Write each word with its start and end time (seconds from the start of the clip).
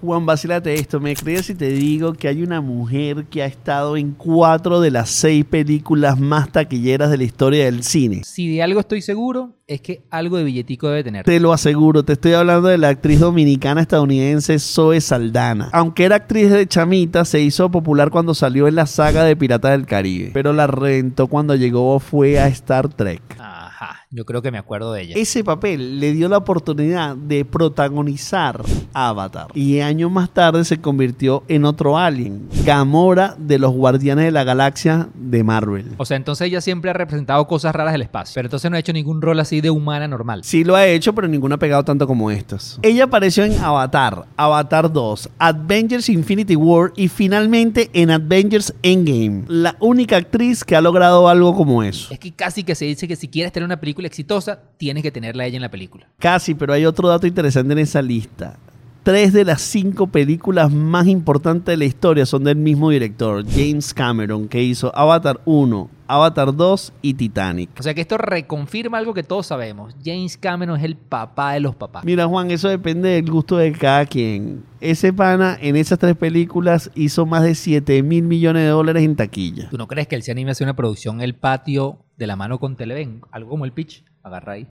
Juan, 0.00 0.26
vacílate 0.26 0.74
esto. 0.74 1.00
¿Me 1.00 1.16
crees 1.16 1.46
si 1.46 1.56
te 1.56 1.70
digo 1.70 2.12
que 2.12 2.28
hay 2.28 2.44
una 2.44 2.60
mujer 2.60 3.24
que 3.24 3.42
ha 3.42 3.46
estado 3.46 3.96
en 3.96 4.12
cuatro 4.12 4.80
de 4.80 4.92
las 4.92 5.10
seis 5.10 5.44
películas 5.44 6.20
más 6.20 6.52
taquilleras 6.52 7.10
de 7.10 7.16
la 7.16 7.24
historia 7.24 7.64
del 7.64 7.82
cine? 7.82 8.22
Si 8.22 8.48
de 8.48 8.62
algo 8.62 8.78
estoy 8.78 9.02
seguro, 9.02 9.56
es 9.66 9.80
que 9.80 10.02
algo 10.10 10.36
de 10.36 10.44
billetico 10.44 10.88
debe 10.88 11.02
tener. 11.02 11.24
Te 11.24 11.40
lo 11.40 11.52
aseguro, 11.52 12.04
te 12.04 12.12
estoy 12.12 12.34
hablando 12.34 12.68
de 12.68 12.78
la 12.78 12.90
actriz 12.90 13.18
dominicana 13.18 13.80
estadounidense 13.80 14.60
Zoe 14.60 15.00
Saldana. 15.00 15.68
Aunque 15.72 16.04
era 16.04 16.14
actriz 16.14 16.52
de 16.52 16.68
chamita, 16.68 17.24
se 17.24 17.40
hizo 17.40 17.68
popular 17.68 18.10
cuando 18.10 18.34
salió 18.34 18.68
en 18.68 18.76
la 18.76 18.86
saga 18.86 19.24
de 19.24 19.34
Piratas 19.34 19.72
del 19.72 19.86
Caribe. 19.86 20.30
Pero 20.32 20.52
la 20.52 20.68
reventó 20.68 21.26
cuando 21.26 21.56
llegó 21.56 21.98
fue 21.98 22.38
a 22.38 22.46
Star 22.46 22.88
Trek. 22.88 23.20
Yo 24.10 24.24
creo 24.24 24.42
que 24.42 24.50
me 24.50 24.58
acuerdo 24.58 24.92
de 24.92 25.02
ella. 25.02 25.14
Ese 25.16 25.44
papel 25.44 26.00
le 26.00 26.12
dio 26.12 26.28
la 26.28 26.38
oportunidad 26.38 27.16
de 27.16 27.44
protagonizar 27.44 28.62
Avatar. 28.92 29.48
Y 29.54 29.80
años 29.80 30.10
más 30.10 30.30
tarde 30.30 30.64
se 30.64 30.80
convirtió 30.80 31.42
en 31.48 31.64
otro 31.64 31.98
alien, 31.98 32.48
Gamora 32.64 33.36
de 33.38 33.58
los 33.58 33.72
Guardianes 33.72 34.26
de 34.26 34.30
la 34.32 34.44
Galaxia 34.44 35.08
de 35.30 35.44
Marvel. 35.44 35.92
O 35.96 36.04
sea, 36.04 36.16
entonces 36.16 36.46
ella 36.46 36.60
siempre 36.60 36.90
ha 36.90 36.94
representado 36.94 37.46
cosas 37.46 37.74
raras 37.74 37.92
del 37.92 38.02
espacio. 38.02 38.34
Pero 38.34 38.46
entonces 38.46 38.70
no 38.70 38.76
ha 38.76 38.80
hecho 38.80 38.92
ningún 38.92 39.22
rol 39.22 39.38
así 39.40 39.60
de 39.60 39.70
humana 39.70 40.08
normal. 40.08 40.44
Sí 40.44 40.64
lo 40.64 40.76
ha 40.76 40.86
hecho, 40.86 41.14
pero 41.14 41.28
ninguna 41.28 41.56
ha 41.56 41.58
pegado 41.58 41.84
tanto 41.84 42.06
como 42.06 42.30
estas. 42.30 42.78
Ella 42.82 43.04
apareció 43.04 43.44
en 43.44 43.58
Avatar, 43.58 44.26
Avatar 44.36 44.92
2, 44.92 45.30
Avengers 45.38 46.08
Infinity 46.08 46.56
War 46.56 46.92
y 46.96 47.08
finalmente 47.08 47.90
en 47.92 48.10
Avengers 48.10 48.74
Endgame. 48.82 49.44
La 49.48 49.76
única 49.80 50.16
actriz 50.16 50.64
que 50.64 50.76
ha 50.76 50.80
logrado 50.80 51.28
algo 51.28 51.54
como 51.54 51.82
eso. 51.82 52.12
Es 52.12 52.18
que 52.18 52.32
casi 52.32 52.64
que 52.64 52.74
se 52.74 52.84
dice 52.84 53.08
que 53.08 53.16
si 53.16 53.28
quieres 53.28 53.52
tener 53.52 53.64
una 53.64 53.80
película 53.80 54.06
exitosa, 54.06 54.60
tienes 54.76 55.02
que 55.02 55.10
tenerla 55.10 55.44
a 55.44 55.46
ella 55.46 55.56
en 55.56 55.62
la 55.62 55.70
película. 55.70 56.08
Casi, 56.18 56.54
pero 56.54 56.72
hay 56.72 56.86
otro 56.86 57.08
dato 57.08 57.26
interesante 57.26 57.72
en 57.72 57.78
esa 57.80 58.02
lista. 58.02 58.58
Tres 59.08 59.32
de 59.32 59.46
las 59.46 59.62
cinco 59.62 60.08
películas 60.08 60.70
más 60.70 61.06
importantes 61.06 61.72
de 61.72 61.78
la 61.78 61.86
historia 61.86 62.26
son 62.26 62.44
del 62.44 62.56
mismo 62.56 62.90
director, 62.90 63.42
James 63.42 63.94
Cameron, 63.94 64.48
que 64.48 64.62
hizo 64.62 64.94
Avatar 64.94 65.40
1, 65.46 65.88
Avatar 66.06 66.54
2 66.54 66.92
y 67.00 67.14
Titanic. 67.14 67.70
O 67.80 67.82
sea 67.82 67.94
que 67.94 68.02
esto 68.02 68.18
reconfirma 68.18 68.98
algo 68.98 69.14
que 69.14 69.22
todos 69.22 69.46
sabemos. 69.46 69.96
James 70.04 70.36
Cameron 70.36 70.76
es 70.76 70.84
el 70.84 70.96
papá 70.96 71.54
de 71.54 71.60
los 71.60 71.74
papás. 71.74 72.04
Mira, 72.04 72.26
Juan, 72.26 72.50
eso 72.50 72.68
depende 72.68 73.08
del 73.08 73.30
gusto 73.30 73.56
de 73.56 73.72
cada 73.72 74.04
quien. 74.04 74.62
Ese 74.78 75.10
pana 75.14 75.56
en 75.58 75.76
esas 75.76 75.98
tres 75.98 76.14
películas 76.14 76.90
hizo 76.94 77.24
más 77.24 77.44
de 77.44 77.54
7 77.54 78.02
mil 78.02 78.24
millones 78.24 78.64
de 78.64 78.68
dólares 78.68 79.04
en 79.04 79.16
taquilla. 79.16 79.70
¿Tú 79.70 79.78
no 79.78 79.88
crees 79.88 80.06
que 80.06 80.16
él 80.16 80.22
se 80.22 80.32
anime 80.32 80.50
a 80.50 80.52
hacer 80.52 80.66
una 80.66 80.76
producción 80.76 81.22
El 81.22 81.34
Patio 81.34 82.04
de 82.18 82.26
la 82.26 82.36
mano 82.36 82.58
con 82.58 82.76
Televen? 82.76 83.22
Algo 83.30 83.48
como 83.48 83.64
el 83.64 83.72
pitch. 83.72 84.04
Agarra 84.22 84.52
ahí. 84.52 84.66